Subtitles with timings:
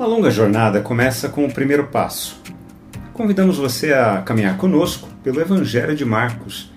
[0.00, 2.40] Uma longa jornada começa com o primeiro passo.
[3.12, 6.72] Convidamos você a caminhar conosco pelo Evangelho de Marcos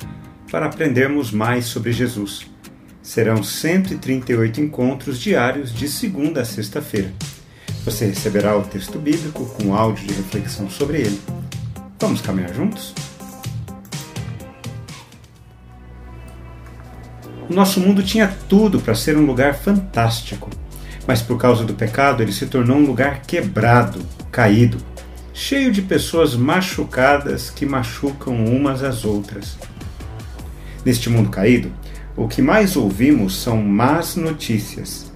[0.52, 2.46] para aprendermos mais sobre Jesus.
[3.02, 7.14] Serão 138 encontros diários de segunda a sexta-feira.
[7.86, 11.22] Você receberá o texto bíblico com áudio de reflexão sobre ele.
[12.02, 12.94] Vamos caminhar juntos?
[17.50, 20.50] O nosso mundo tinha tudo para ser um lugar fantástico
[21.08, 24.78] mas por causa do pecado ele se tornou um lugar quebrado, caído,
[25.34, 29.58] cheio de pessoas machucadas que machucam umas às outras.
[30.86, 31.72] Neste mundo caído,
[32.16, 35.12] o que mais ouvimos são más notícias,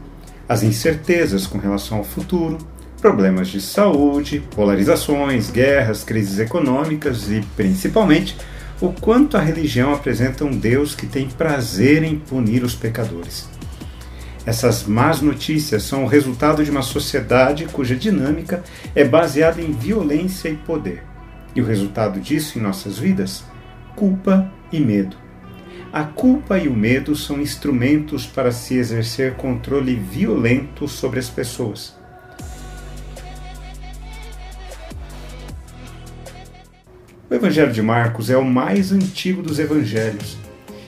[0.50, 2.58] as incertezas com relação ao futuro,
[3.00, 8.36] problemas de saúde, polarizações, guerras, crises econômicas e, principalmente,
[8.82, 13.48] o quanto a religião apresenta um Deus que tem prazer em punir os pecadores.
[14.48, 18.64] Essas más notícias são o resultado de uma sociedade cuja dinâmica
[18.96, 21.04] é baseada em violência e poder.
[21.54, 23.44] E o resultado disso em nossas vidas?
[23.94, 25.18] Culpa e medo.
[25.92, 31.94] A culpa e o medo são instrumentos para se exercer controle violento sobre as pessoas.
[37.30, 40.38] O Evangelho de Marcos é o mais antigo dos evangelhos.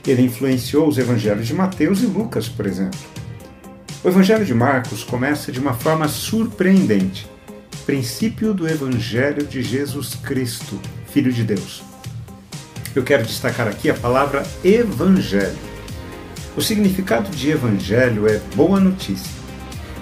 [0.08, 3.19] Ele influenciou os evangelhos de Mateus e Lucas, por exemplo.
[4.02, 7.28] O Evangelho de Marcos começa de uma forma surpreendente.
[7.86, 10.80] Princípio do Evangelho de Jesus Cristo,
[11.12, 11.84] Filho de Deus.
[12.96, 15.58] Eu quero destacar aqui a palavra Evangelho.
[16.56, 19.34] O significado de Evangelho é boa notícia.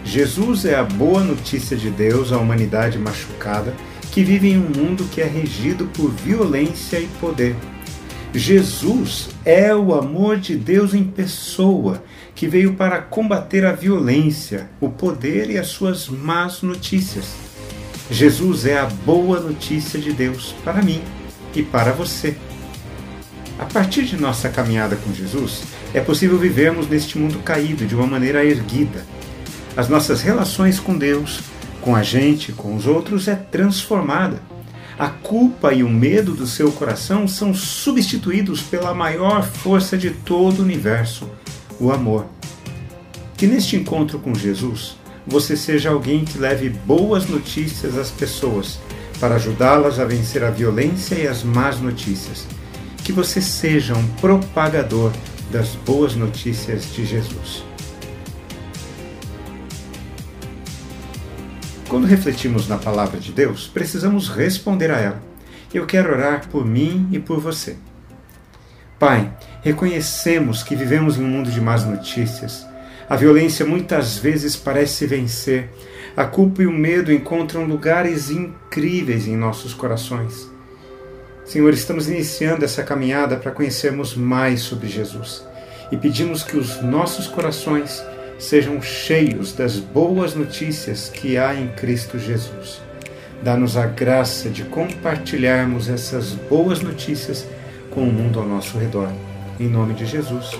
[0.05, 3.73] Jesus é a boa notícia de Deus à humanidade machucada
[4.11, 7.55] que vive em um mundo que é regido por violência e poder.
[8.37, 12.03] Jesus é o amor de Deus em pessoa
[12.35, 17.33] que veio para combater a violência, o poder e as suas más notícias.
[18.11, 21.01] Jesus é a boa notícia de Deus para mim
[21.55, 22.37] e para você.
[23.57, 28.05] A partir de nossa caminhada com Jesus, é possível vivermos neste mundo caído de uma
[28.05, 29.03] maneira erguida.
[29.75, 31.39] As nossas relações com Deus,
[31.81, 34.39] com a gente, com os outros é transformada.
[34.99, 40.59] A culpa e o medo do seu coração são substituídos pela maior força de todo
[40.59, 41.29] o universo,
[41.79, 42.25] o amor.
[43.37, 44.97] Que neste encontro com Jesus,
[45.27, 48.79] você seja alguém que leve boas notícias às pessoas,
[49.19, 52.47] para ajudá-las a vencer a violência e as más notícias.
[53.03, 55.11] Que você seja um propagador
[55.51, 57.63] das boas notícias de Jesus.
[61.87, 65.21] Quando refletimos na palavra de Deus, precisamos responder a ela.
[65.73, 67.77] Eu quero orar por mim e por você.
[68.99, 69.31] Pai,
[69.61, 72.67] reconhecemos que vivemos em um mundo de más notícias.
[73.09, 75.69] A violência muitas vezes parece vencer.
[76.15, 80.51] A culpa e o medo encontram lugares incríveis em nossos corações.
[81.45, 85.45] Senhor, estamos iniciando essa caminhada para conhecermos mais sobre Jesus
[85.89, 88.03] e pedimos que os nossos corações
[88.37, 92.81] sejam cheios das boas notícias que há em Cristo Jesus.
[93.43, 97.45] Dá-nos a graça de compartilharmos essas boas notícias
[97.91, 99.09] com o mundo ao nosso redor.
[99.59, 100.51] Em nome de Jesus.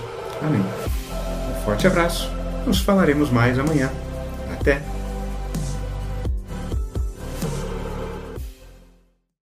[0.42, 0.60] Amém.
[0.60, 2.30] Um forte abraço.
[2.66, 3.90] Nos falaremos mais amanhã.
[4.52, 4.97] Até!